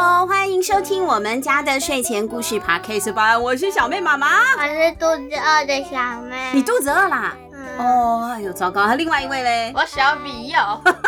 [0.00, 3.40] 欢迎收听我们家的睡前故事 Podcast 班。
[3.40, 6.52] 我是小妹妈妈，我是肚子饿的小妹。
[6.54, 7.36] 你肚子饿啦？
[7.52, 8.86] 嗯、哦，哎呦，糟糕！
[8.86, 9.72] 还另外一位嘞？
[9.76, 10.58] 我小比有。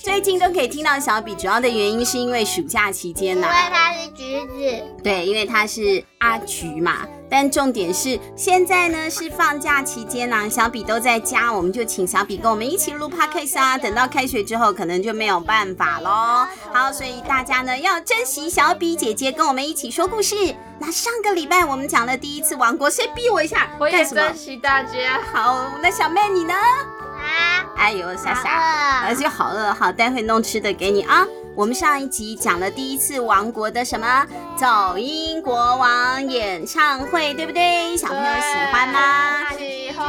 [0.00, 3.50] 最近都可以听到小比，主要的原因是因为暑假期间呐、啊。
[3.50, 4.84] 因为他是橘子。
[5.02, 6.98] 对，因为他是阿橘嘛。
[7.30, 13.76] 但重点是现在呢是放假期间呢、啊，小比都在家，我们就请小比跟我们一起录 podcast 啊。
[13.76, 16.46] 等到开学之后，可能就没有办法喽。
[16.72, 20.54] 好，所以大家呢要珍惜小比姐姐跟我们一起说故事。
[20.78, 23.68] 那上个礼拜我们讲了第一次王国，谁逼我一下？
[23.80, 25.20] 我也珍惜大家。
[25.32, 26.54] 好，那小妹你呢？
[27.76, 31.24] 啊，哎呦，傻傻，而且好饿，好，待会弄吃的给你啊。
[31.54, 34.26] 我们上一集讲了第一次王国的什么
[34.56, 37.96] 走音国王演唱会，对不对？
[37.96, 39.50] 小朋友喜欢吗？
[39.56, 40.08] 喜欢。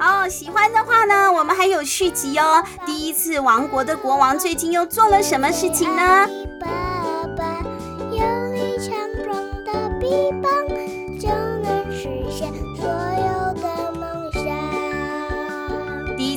[0.00, 2.64] 哦，喜欢的话呢，我们还有续集哦。
[2.84, 6.26] 第一次王国的国王最近又做了什么事情呢？
[6.58, 6.66] 爸
[7.36, 7.44] 爸
[8.10, 8.18] 有
[8.52, 10.50] 力强壮的臂膀，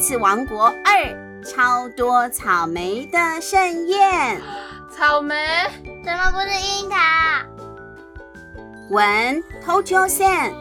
[0.06, 1.42] 次王国二。
[1.44, 4.40] 超多草莓的盛宴，
[4.96, 5.36] 草莓
[6.04, 6.98] 怎么不是樱桃？
[8.92, 10.54] 文偷鸠线，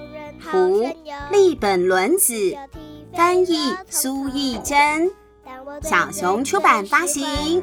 [0.42, 0.95] 图
[1.31, 2.34] 立本伦子，
[3.14, 5.11] 翻译苏艺珍，
[5.83, 7.62] 小熊出版发行。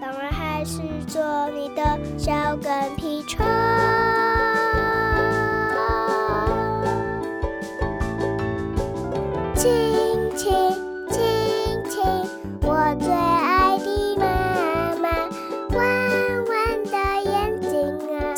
[0.00, 3.44] 当然还是做你的小跟屁虫。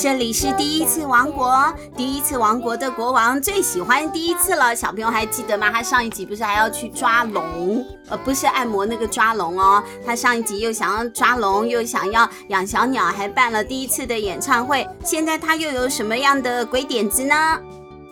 [0.09, 4.75] 这里是第一次王国，第一次王国的国王最喜欢第一次了。
[4.75, 5.71] 小朋友还记得吗？
[5.71, 9.85] 他上一集不是还要去抓龙，呃，不是按摩那个抓龙哦。
[10.07, 14.89] 他上一集又想要抓龙，又想要养小鸟，还办了第一次的演唱会。
[15.05, 17.61] 现在他又有什么样的鬼点子呢？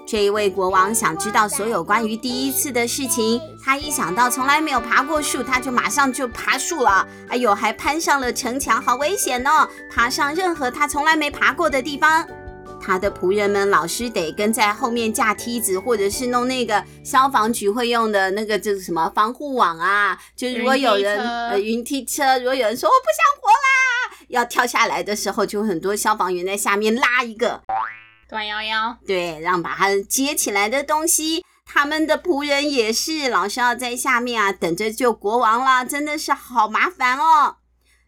[0.07, 3.41] 这一位国王想知道所有关于第一次的事情。
[3.67, 7.05] 他一想到从来没有爬过树，他就马上就爬树了。
[7.29, 9.69] 哎呦，还攀上了城墙，好危险哦！
[9.91, 12.25] 爬上任何他从来没爬过的地方，
[12.81, 20.17] 他的仆人们老是得跟在后面架梯子，或者是弄那个消防局会用的那个就是什么防护网啊。
[20.37, 27.61] 就如果有人呃云梯车，如果有人说我不想活啦，要跳下来的时候，就很多消防员在下面拉一个。
[28.29, 37.57] 短腰腰，对，让把它接起来的东西，他们的仆人也是老是要在下面啊，等着救国王了，真的是好麻烦哦。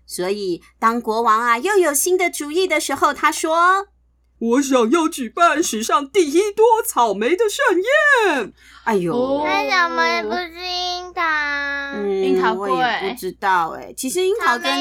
[0.07, 3.89] 所以当国王啊又有新的主意的时候，他说
[4.39, 8.53] ：“我想要举办史上第一多草莓的盛宴。”
[8.85, 10.68] 哎呦，为什么不是
[12.39, 13.93] 樱桃贵，我也不知道哎。
[13.97, 14.73] 其实樱桃跟。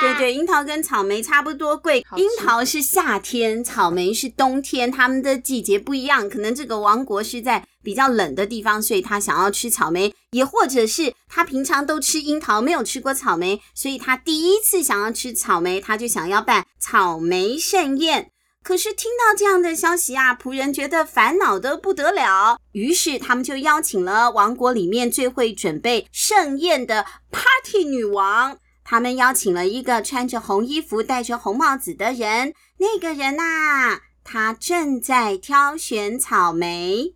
[0.00, 2.04] 对对，樱桃跟草莓差不多贵。
[2.16, 6.28] 樱桃是夏天，草莓是冬天，它们的季节不一样。
[6.28, 18.30] 可能这个王国是在比较冷的地方，所以他想要吃草莓；也或者是他平常都吃樱桃，没有吃过草莓，所以他第一次想要吃草莓，他就想要办草莓盛宴。
[18.66, 22.58] 可是听到这样的消息啊，仆人觉得烦恼得不得了。
[22.72, 28.58] 于是他们就邀请了王国里面最会准备盛宴的 Party 女王。
[28.82, 32.54] 他们邀请了一个穿着红衣服、戴着红帽子的人。
[32.78, 37.14] 那个人呐，他正在挑选草莓。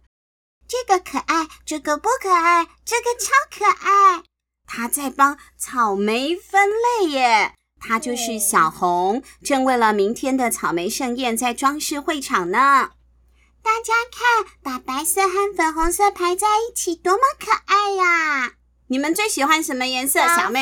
[0.68, 4.22] 这个可爱，这个不可爱，这个超可爱。
[4.68, 7.54] 他在帮草莓分类耶。
[7.80, 12.90] 他就是小红，正为了明天的草莓盛宴在装饰会场呢。
[13.62, 18.52] 大家看，把白色和粉红色排在一起，多么可爱呀！
[18.86, 20.20] 你们最喜欢什么颜色？
[20.20, 20.60] 小妹，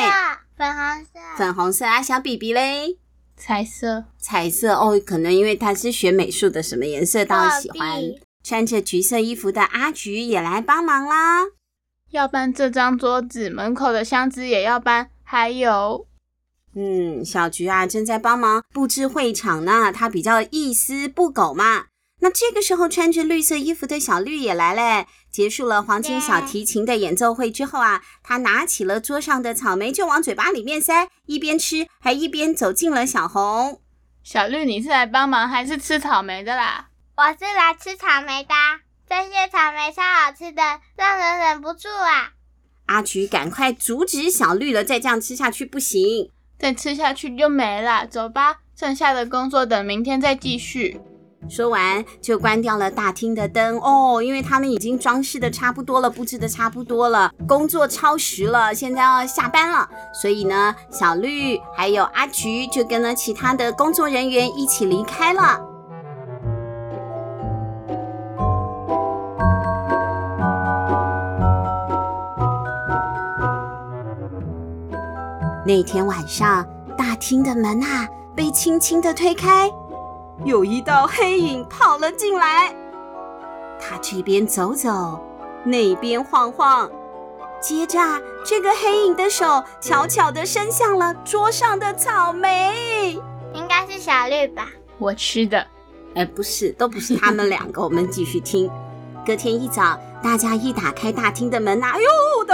[0.57, 1.21] 粉红色。
[1.37, 2.99] 粉红色啊，小比比嘞？
[3.37, 4.07] 彩色。
[4.19, 8.03] 彩色哦，可能因为他是学美术的，什么颜色都喜欢。
[8.43, 11.45] 穿着橘色衣服的阿菊也来帮忙啦。
[12.11, 16.08] 要搬这张桌子，门口的箱子也要搬，还有。
[16.81, 19.91] 嗯，小菊啊，正在帮忙布置会场呢。
[19.91, 21.87] 他比较一丝不苟嘛。
[22.21, 25.09] 那这个时候，穿着绿色衣服的小绿也来了。
[25.29, 33.81] 结束了黄金小提琴的演奏会之后啊，他拿起了桌上的草莓就往嘴巴里面塞，一边吃还一边走进了小红。
[34.23, 36.91] 小绿，你是来帮忙还是吃草莓的啦？
[37.17, 38.55] 我是来吃草莓的，
[39.09, 40.63] 这些草莓超好吃的，
[40.97, 42.35] 让人忍不住啊！
[42.87, 46.31] 阿菊赶快阻止小绿了，再这样吃下去不行。
[46.59, 51.01] 再吃下去就没了，走吧，剩下的工作等明天再继续。
[51.49, 65.61] 说完就关掉了大厅的灯哦，因为他们已经装饰的差不多了，布置的差不多了，工作超时了，现在要下班了，所以呢，小绿还有阿菊就跟了其他的工作人员一起离开了。
[75.69, 76.67] 那天晚上，
[76.97, 79.71] 大厅的门啊被轻轻的推开。
[80.43, 82.75] 有一道黑影跑了进来，
[83.79, 85.23] 他这边走走，
[85.65, 86.91] 那边晃晃，
[87.61, 87.99] 接着
[88.43, 93.21] 这个黑影的手悄悄地伸向了桌上的草莓，
[93.53, 94.69] 应该是小绿吧？
[94.97, 95.67] 我吃的，
[96.15, 97.83] 哎，不是，都不是他们两个。
[97.83, 98.71] 我们继续听。
[99.27, 102.07] 隔天一早，大家一打开大厅的门呐，哎呦，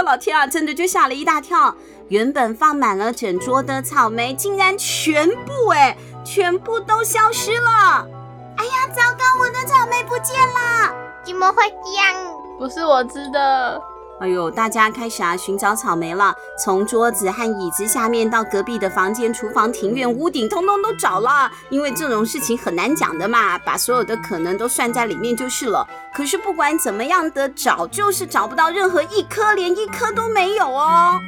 [0.05, 1.75] 老天啊，真的就吓了一大跳。
[2.07, 5.97] 原本放满了整桌的草莓，竟然全部哎。
[6.23, 8.07] 全部都消失了！
[8.57, 10.91] 哎呀，糟糕，我的草莓不见了！
[11.23, 12.33] 怎么会这样？
[12.57, 13.79] 不是我吃的。
[14.21, 21.51] 哎呦，大家开始啊寻找草莓了，从桌子和椅子下面到隔壁的房间、厨房、庭院、屋顶，通通都找了。
[21.69, 25.85] 因为这种事情很难讲的嘛，把所有的可能都算在里面就是了。
[26.13, 31.19] 可是不管怎么样的找，就是找不到任何一颗，连一颗都没有哦。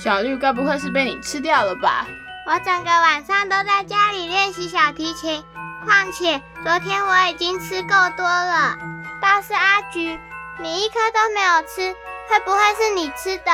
[0.00, 2.06] 小绿该不会是被你吃掉了吧？
[2.46, 5.42] 我整个晚上都在家里练习小提琴，
[5.84, 8.76] 况且昨天我已经吃够多了。
[9.20, 10.18] 倒是阿橘，
[10.62, 11.92] 你一颗都没有吃，
[12.28, 13.50] 会不会是你吃的？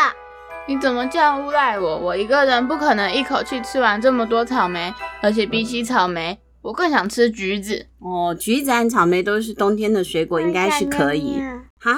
[0.66, 1.96] 你怎么这样诬赖我？
[1.96, 7.86] 我一个人不可能一口气吃完这么多草莓，而且比起草莓，我更想吃橘子。
[8.00, 11.40] 哦，橘子和草莓都是冬天的水果，应该是可以。
[11.80, 11.96] 哈？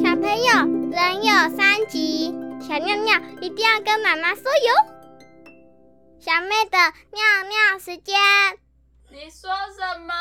[0.00, 2.32] 小朋友，人有三急。
[2.60, 4.74] 小尿尿一定要跟妈妈说哟。
[6.20, 6.78] 小妹的
[7.10, 8.16] 尿尿时间。
[9.10, 10.14] 你说什么？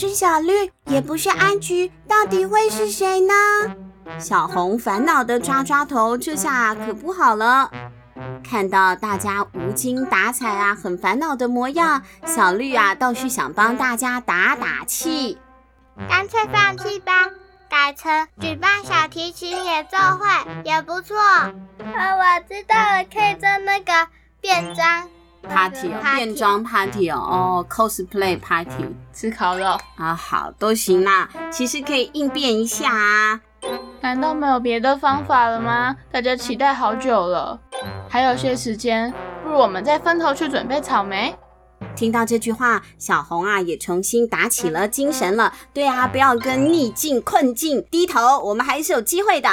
[0.00, 3.34] 是小绿，也不是安菊，到底会是谁呢？
[4.18, 7.70] 小红烦恼的抓抓头，这下可不好了。
[8.42, 15.36] 看到大家无精打采啊，很烦恼的模样，小绿啊倒是想帮大家打打气。
[16.08, 17.12] 干脆放弃吧，
[17.68, 21.18] 改成举办小提琴演奏会也不错。
[21.18, 24.08] 啊，我知道了，可以做那个
[24.40, 25.10] 变装。
[25.42, 31.28] Party 哦，变装 Party 哦，哦，cosplay Party，吃烤肉啊，好，都行啦。
[31.50, 33.40] 其实可以应变一下啊。
[34.00, 35.96] 难道没有别的方法了吗？
[36.10, 37.58] 大家期待好久了，
[38.08, 41.34] 还有些时间，不如我们再分头去准备草莓。
[41.96, 45.52] 听到这句话，小红啊也重新打起了精神了。
[45.74, 49.48] 对啊，不要跟逆境困境低头，我们还是有机会的。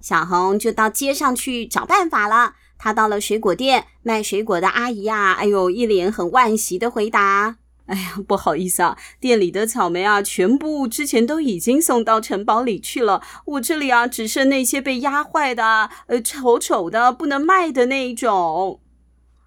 [0.00, 2.54] 小红就到街上去找办法了。
[2.84, 7.56] 他到了水果店，卖水果的阿姨啊，哎呦，一脸很惋惜的回答
[7.88, 13.22] ：“哎呀，不好意思啊，店里的草莓啊，全部之前都已经送到城堡里去了。
[13.46, 18.82] 我这里啊，只剩那些被压坏的，呃，丑丑的，不能卖的那一种。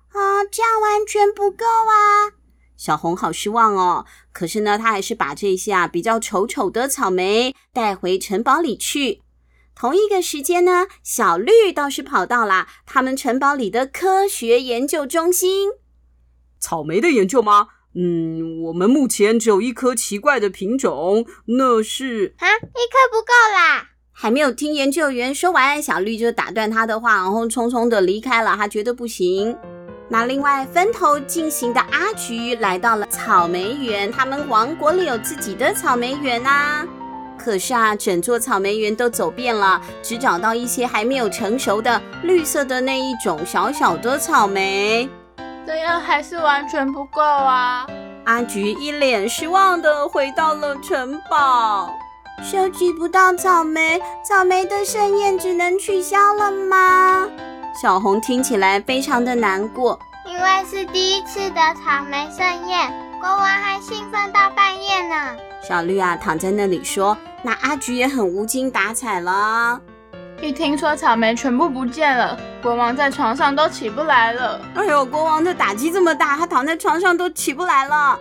[0.07, 2.33] 啊，这样完全不够啊！”
[2.75, 4.07] 小红好失望哦。
[4.33, 9.21] 可是呢，她还是把这些啊比较丑丑的草莓带回城堡里去。
[9.79, 15.69] 同一个时间呢，小绿倒是跑到了他们城堡里的科学研究中心。
[16.59, 17.67] 草莓的研究吗？
[17.93, 22.33] 嗯，我们目前只有一颗奇怪的品种，那是……
[22.39, 23.89] 啊，一颗不够啦！
[24.11, 28.55] 还没有听研究员说完，小绿就打断他的话，然后匆匆的离开了。
[28.57, 29.55] 他觉得不行。
[30.09, 36.87] 那另外分头进行的阿菊来到了草莓园，他们王国里有自己的草莓园啊。
[37.47, 45.07] 可是啊，整座草莓园都走遍了，只找到一些还没有成熟的绿色的那一种小小的草莓，
[45.65, 47.87] 这样还是完全不够啊！
[48.25, 51.89] 阿菊一脸失望的回到了城堡，
[52.43, 57.29] 收集不到草莓，草莓的盛宴只能取消了吗？
[57.81, 65.37] 小红听起来非常的难过，因为是第一次的草莓盛宴，国王还兴奋到半夜呢。
[65.67, 67.17] 小绿啊，躺在那里说。
[67.43, 69.81] 那阿菊也很无精打采了。
[70.41, 74.61] 一听说草莓全部不见了，国王在床上都起不来了。
[74.75, 78.17] 哎呦，国王的打击这么大，他躺在床上都起不来了。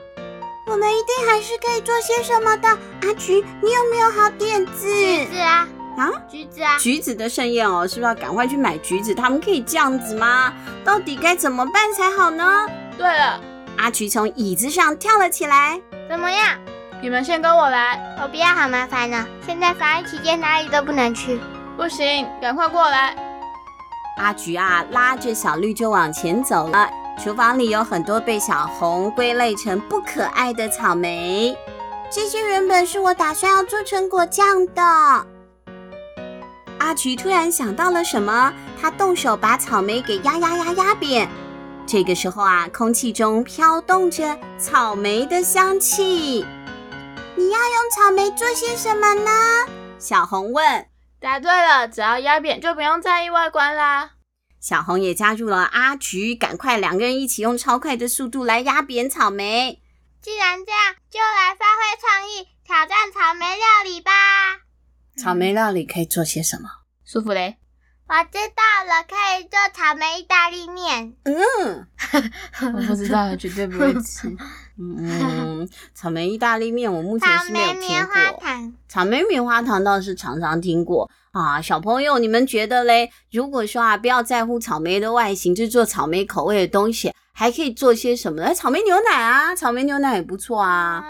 [0.66, 2.68] 我们一定还是可以做些什么的。
[3.02, 4.92] 阿菊，你有没有好点子？
[4.92, 9.14] 橘子啊，啊，橘子啊，橘子的盛宴哦，是不是要赶快去买橘子？
[9.14, 10.52] 他们可以这样子吗？
[10.84, 12.66] 到底该怎么办才好呢？
[12.98, 13.40] 对了，
[13.76, 15.80] 阿菊从椅子上跳了起来。
[16.08, 16.58] 怎么样？
[17.02, 18.16] 你们先跟我来。
[18.22, 19.26] 我不要，好麻烦呢。
[19.44, 21.38] 现在防疫期间，哪里都不能去。
[21.76, 23.14] 不行，赶快过来！
[24.18, 26.88] 阿菊啊，拉着小绿就往前走了。
[27.22, 31.56] 厨房里有很多被小红归类成不可爱的草莓，
[32.10, 34.82] 这些原本是我打算要做成果酱的。
[36.78, 41.28] 阿菊突然想到了什么，他动手把草莓给压压压压扁。
[41.86, 46.44] 这个时候啊，空气中飘动着草莓的香气。
[47.36, 49.30] 你要用草莓做些什么呢？
[49.98, 50.86] 小红问。
[51.20, 54.12] 答对了，只要压扁就不用在意外观啦。
[54.60, 59.82] 小红也加入了阿菊，赶快两个人一起用超快的速度来压扁草莓。
[60.22, 64.10] 既然这样，就来发挥创意，挑战草莓料理吧。
[65.16, 66.68] 草莓料理可以做些什么？
[67.04, 67.56] 舒芙蕾。
[68.08, 71.16] 我知道了，可以做草莓意大利面。
[71.24, 71.86] 嗯，
[72.74, 74.28] 我不知道，绝对不会吃。
[74.78, 75.45] 嗯，
[75.94, 78.42] 草莓意大利面我目前是没有听过。
[78.88, 81.60] 草莓棉花糖，倒是常常听过啊。
[81.60, 83.10] 小朋友，你们觉得嘞？
[83.30, 88.54] 如果说啊，不要在乎草莓的外形，就做草莓口味的东西，还可以做些什么呢？
[88.54, 91.04] 草莓牛奶啊，草莓牛奶也不错啊。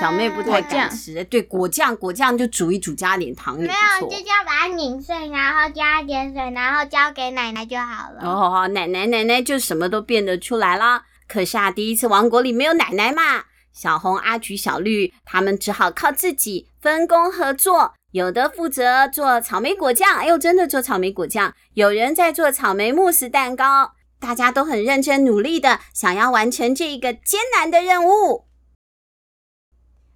[0.00, 4.08] 小妹不太敢吃，对，果酱，果酱就煮一煮，加点糖也不错。
[4.08, 8.20] 没有，就这样把它拧碎，然后加一点水，然后交给奶奶就好了。
[8.22, 11.02] 哦，奶奶，奶奶就什么都变得出来了。
[11.34, 28.44] 可是啊，第一次王国里没有奶奶嘛，小红、阿橘、小绿他们只好靠自己分工合作，有的负责做草莓果酱，哎呦，真的做草莓果酱；有人在做草莓慕斯蛋糕，大家都很认真努力的想要完成这个艰难的任务。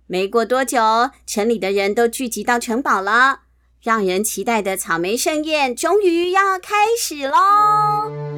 [0.06, 3.40] 没过多久，城里的人都聚集到城堡了。
[3.82, 8.37] 让人期待的草莓盛宴终于要开始喽！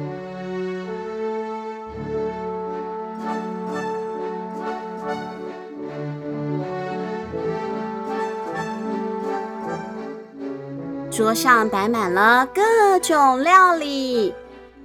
[11.21, 14.33] 桌上摆满了各种料理，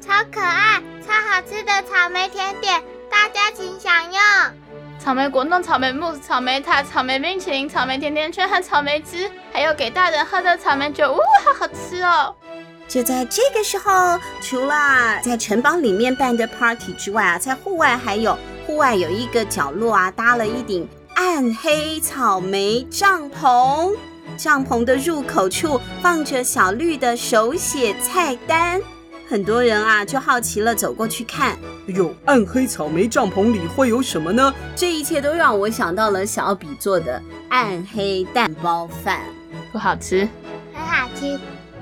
[0.03, 4.21] 超可爱、超好吃的草莓甜点，大家请享用。
[4.99, 12.35] 草莓果冻、草莓慕斯、草莓塔、草莓冰淇淋、草莓甜甜圈和草莓汁，还有给大人喝的草莓酒，哇，好好吃哦！
[12.87, 23.97] 就在这个时候，除了在城堡里面办的 party 之外啊，在户外还有户外有一个角落啊，搭了一顶暗黑草莓帐篷，
[24.37, 28.81] 帐篷的入口处放着小绿的手写菜单。
[29.29, 31.53] 很多人啊，就好奇了，走过去看。
[31.89, 34.55] 哎呦，暗黑草莓帐篷里会有什么呢？
[34.77, 39.23] 这一切都让我想到了小比做的暗黑蛋包饭，
[39.73, 40.29] 不好吃，
[40.73, 41.39] 很好吃。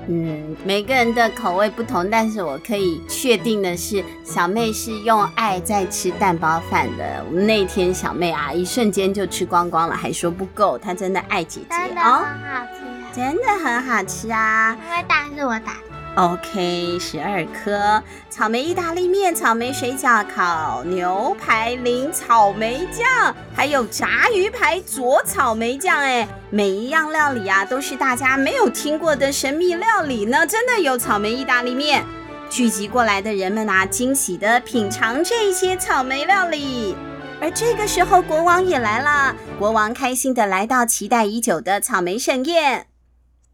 [0.07, 7.23] 嗯，每个人的口味不同，但是我可以确定的是，小妹是用爱在吃蛋包饭的。
[7.27, 14.77] 我们那天小妹啊，一瞬间就吃光光了，还说不够，她真的爱姐姐真的很好吃，哦，真的很好吃啊。
[14.85, 15.94] 因为蛋是我打的。
[16.15, 25.97] OK，十二颗草莓意大利面、草莓水饺、烤牛排淋草莓酱，还有炸鱼排佐草莓酱。
[25.99, 30.47] 哎，每一样料理啊，都是大家没有听过的神秘料理呢。
[30.47, 32.01] 真的有草莓意大利面，
[32.49, 36.95] 聚集过来的人们啊，惊喜地品尝这些草莓料理。
[37.41, 39.35] 而这个时候，国王也来了。
[39.59, 42.87] 国王开心地来到期待已久的草莓盛宴。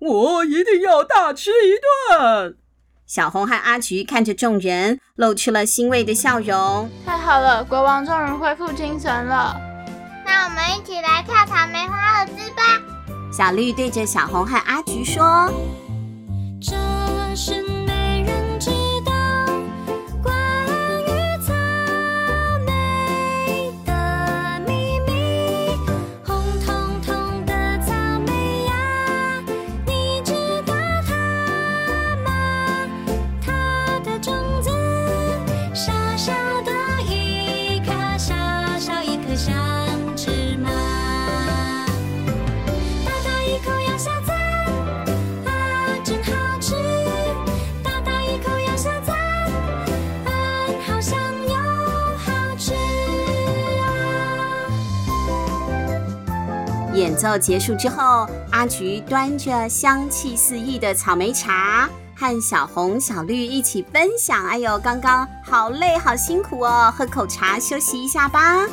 [0.01, 1.73] 我一定要大吃一
[2.17, 2.57] 顿！
[3.05, 6.89] 小红和阿菊看着众人，露出了欣慰的笑容。
[7.05, 9.55] 太好了，国王终于恢复精神了。
[10.25, 12.81] 那我们一起来跳草莓华尔兹吧！
[13.31, 15.47] 小绿对着小红和阿菊说
[16.59, 16.75] ：“这
[17.35, 17.63] 是。”
[57.21, 64.43] 奏结束之后，阿菊端着香气四溢的草莓茶，和小红、小绿一起分享。
[64.45, 68.65] 哎呦，刚刚好累，好辛苦哦，喝口茶休息一下吧。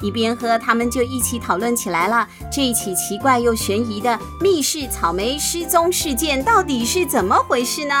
[0.00, 2.28] 一边喝，他们就一起讨论起来了。
[2.52, 7.94] 这一起奇怪又悬疑的密室草莓失踪事件到底是怎么回事呢？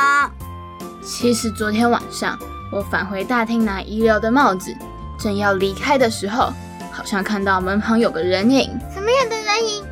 [1.02, 2.38] 其实昨天晚上
[2.70, 4.74] 我返回大厅拿遗留的帽子，
[5.18, 6.52] 正要离开的时候，
[6.92, 8.70] 好像看到门旁有个人影。
[8.92, 9.84] 什么样的人影？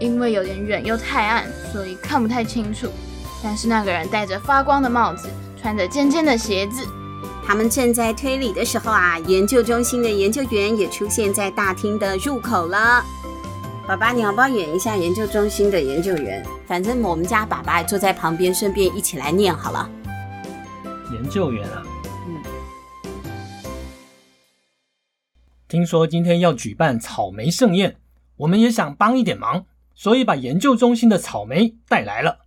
[0.00, 2.88] 因为有点远又太暗，所以看不太清楚。
[3.42, 5.28] 但是那个人戴着发光的帽子，
[5.60, 6.86] 穿着尖尖的鞋子。
[7.46, 13.02] 他们正在推理的时候啊，研究中心的研究员也出现在大厅的入口了。
[13.86, 16.44] 爸爸，你要不要演一下研究中心的研究员？
[16.66, 19.90] 反正我们家爸爸也坐在旁边，顺便一起来念好了。
[21.10, 21.82] 研究员啊，
[22.26, 22.42] 嗯，
[25.66, 27.96] 听说今天要举办草莓盛宴，
[28.38, 29.64] 我们也想帮一点忙，
[29.94, 32.38] 所以把研究中心的草莓带来了。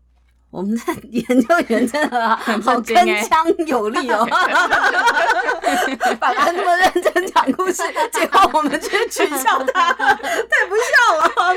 [0.52, 4.28] 我们的 研究员真的好铿锵有力哦！
[6.20, 7.82] 爸爸那么认真讲故事，
[8.12, 11.56] 结果我们却取笑他，太不孝了！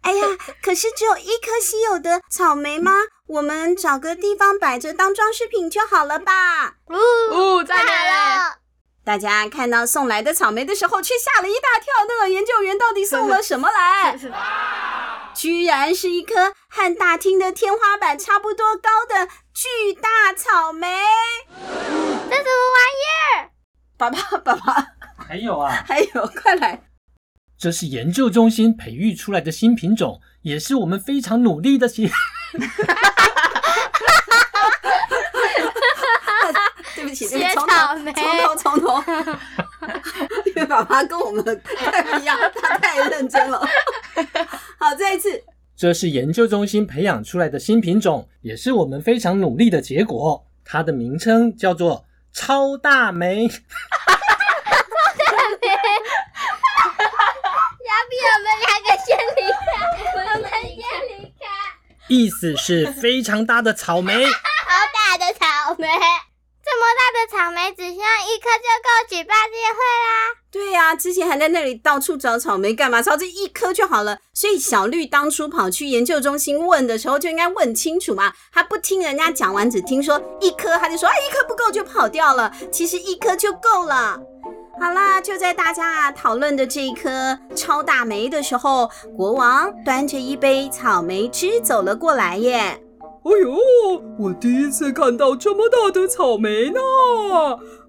[0.00, 0.26] 哎呀，
[0.62, 2.92] 可是只有一颗稀有的草莓吗？
[3.26, 6.76] 我们找个地方摆着当装饰品就好了吧？
[6.88, 6.94] 呜
[7.58, 8.59] 呜，再来了！
[9.10, 11.86] 大家看到送来的草莓的时候，却吓了一大跳。
[12.06, 14.16] 那个研究员到底送了 什么来？
[15.34, 20.86] 居然是一颗和大厅的天花板差不多高的巨大草莓！
[21.58, 23.02] 这什么玩意
[23.34, 23.50] 儿？
[23.98, 24.86] 爸爸，爸爸，
[25.26, 26.84] 还有啊， 还有，快来！
[27.58, 32.08] 这是研究中心培育出来的新品种，也是我们非常努力的写。
[37.00, 37.74] 对不起，对不起，从头，
[38.12, 39.02] 从头，从头。
[40.44, 43.66] 因为爸爸跟我们太不一样，他太认真了。
[44.78, 45.42] 好，再一次。
[45.74, 50.44] 这是研究中心培养出来的新品种，也是我们非常努力的结果。
[50.62, 53.48] 它的名称叫做超大莓。
[53.48, 53.64] 超大
[55.62, 55.68] 莓。
[57.88, 59.58] 要不我们两个先离开？
[60.12, 61.42] 我们先离开。
[62.08, 64.26] 意思是非常大的草莓。
[64.28, 64.30] 好
[64.92, 65.88] 大的草莓。
[66.70, 70.38] 这么大的草莓，只需要一颗就够举办宴会啦。
[70.52, 73.02] 对呀、啊，之前还在那里到处找草莓干嘛？
[73.02, 74.18] 找这一颗就好了。
[74.32, 78.32] 所以小绿当初跑去研究中心问的时候，就应该问清楚嘛。
[78.52, 82.52] 他不听人家讲完，只听说一颗，他就说啊，一颗不够就跑掉了。
[82.70, 84.20] 其实一颗就够了。
[84.80, 92.80] 好啦，就在大家讨论的这一颗超大莓的时候，国王端着一杯草莓汁走了过来耶。
[93.22, 96.80] 哎呦，我第一次看到这么大的草莓呢！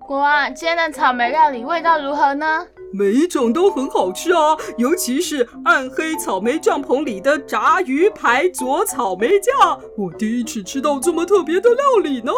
[0.05, 2.67] 国王，今天的草莓料理味道如何呢？
[2.93, 12.33] 每一种都很好吃啊，尤其是暗黑草莓帐篷里的炸鱼排佐草莓酱，我第一次吃到这么特别的料理呢！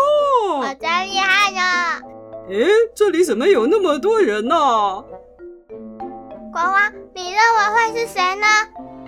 [0.60, 1.60] 我真厉害呢！
[2.49, 4.56] 诶，这里怎么有那么多人呢？
[6.51, 8.45] 国王，你认为会是谁呢？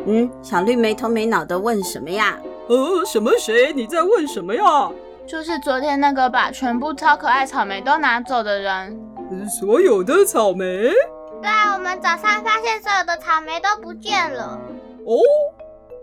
[0.07, 2.39] 嗯，小绿没头没脑的问什么呀？
[2.67, 3.71] 呃，什么谁？
[3.73, 4.89] 你在问什么呀？
[5.27, 8.99] 就是昨天那个把全部超可爱草莓都拿走的人。
[9.47, 10.91] 所有的草莓？
[11.41, 14.59] 对啊，我们早上发现所有的草莓都不见了。
[15.05, 15.19] 哦，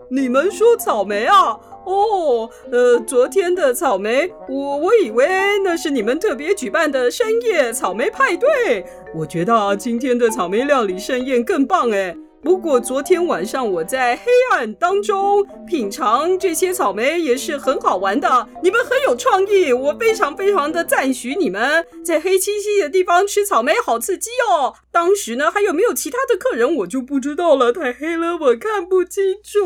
[0.09, 1.57] 你们说草莓啊？
[1.85, 5.27] 哦，呃，昨天的草莓，我我以为
[5.65, 8.85] 那是你们特别举办的深夜草莓派对。
[9.13, 12.15] 我觉得啊，今天的草莓料理盛宴更棒哎。
[12.43, 21.85] 不过昨天晚上我在黑暗当中品尝这些草莓也是很好玩的，你们很有创意，我非常非常的赞许你们。
[22.03, 24.75] 在黑漆漆的地方吃草莓好刺激哦！
[24.91, 29.59] 当时呢，还有没有其他的客人我就不知道了，太黑了我看不清楚。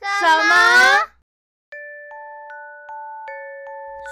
[0.00, 1.13] 什么？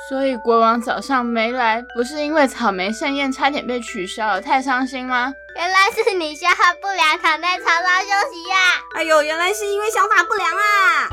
[0.09, 5.33] 所以国王早上没来，不是因为草莓盛宴差点被取消了，太伤心吗？
[5.57, 8.97] 原来是你消化不良，躺在床上休息呀、啊！
[8.97, 11.09] 哎呦，原来是因为消化不良啊！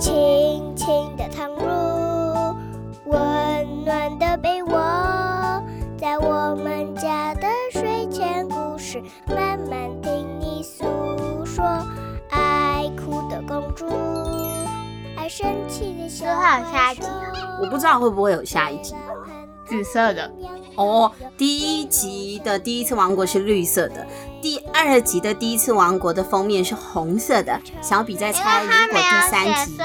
[0.00, 2.56] 轻轻的躺入
[3.04, 5.62] 温暖的被窝，
[5.98, 11.64] 在我们家的睡前故事，慢慢听你诉说。
[15.30, 16.60] 生气的小孩。
[16.72, 17.02] 下集。
[17.62, 18.94] 我不知道会不会有下一集，
[19.64, 20.28] 紫色的
[20.74, 21.12] 哦。
[21.36, 24.04] 第一集的第一次王国是绿色的，
[24.42, 27.60] 第二集的第一次王国的封面是红色的。
[27.80, 29.78] 小比在猜，如果第三集，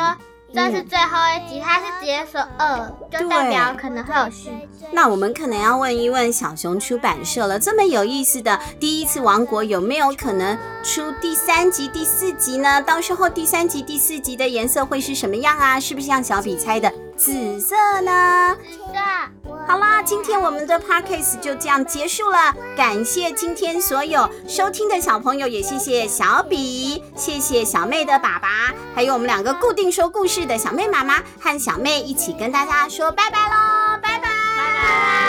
[0.56, 4.46] 这是最后一集，他是直接说二，就代表可能会有续
[4.80, 4.86] 集。
[4.94, 12.82] 那我们可能要问一问小熊出版社了，这么有意思的第一次王国有没有可能出第三集、第四集呢？
[12.82, 15.78] 到时候第三集、第四集的颜色会是什么样啊？
[15.78, 18.56] 是不是像小比猜的紫色呢？
[18.64, 19.56] 紫色。
[19.68, 22.54] 好啦，今天我们的 podcast 就这样结束了。
[22.76, 35.25] 感谢今天所有收听的小朋友，也谢谢小比，谢谢小妹的爸爸，还有我们两个固定说故事的小妹妈妈和小妹一起跟大家说拜拜喽，拜拜，拜拜。